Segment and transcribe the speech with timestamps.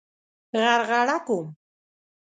[0.61, 1.47] غرغړه کوم.